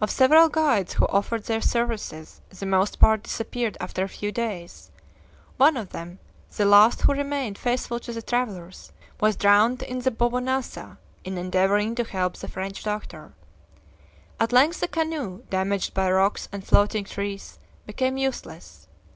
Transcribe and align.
Of 0.00 0.12
several 0.12 0.48
guides 0.48 0.92
who 0.92 1.08
offered 1.08 1.46
their 1.46 1.60
services, 1.60 2.40
the 2.48 2.64
most 2.64 3.00
part 3.00 3.24
disappeared 3.24 3.76
after 3.80 4.04
a 4.04 4.08
few 4.08 4.30
days; 4.30 4.92
one 5.56 5.76
of 5.76 5.88
them, 5.90 6.20
the 6.56 6.64
last 6.64 7.00
who 7.00 7.12
remained 7.12 7.58
faithful 7.58 7.98
to 7.98 8.12
the 8.12 8.22
travelers, 8.22 8.92
was 9.20 9.34
drowned 9.34 9.82
in 9.82 9.98
the 9.98 10.12
Bobonasa, 10.12 10.96
in 11.24 11.36
endeavoring 11.36 11.96
to 11.96 12.04
help 12.04 12.36
the 12.36 12.46
French 12.46 12.84
doctor. 12.84 13.32
At 14.38 14.52
length 14.52 14.78
the 14.78 14.86
canoe, 14.86 15.42
damaged 15.50 15.92
by 15.92 16.08
rocks 16.12 16.48
and 16.52 16.64
floating 16.64 17.02
trees, 17.02 17.58
became 17.84 18.16
useless. 18.16 18.86